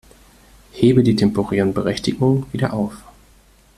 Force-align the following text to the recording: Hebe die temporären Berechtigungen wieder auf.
Hebe 0.71 1.03
die 1.03 1.13
temporären 1.15 1.75
Berechtigungen 1.75 2.51
wieder 2.51 2.73
auf. 2.73 3.03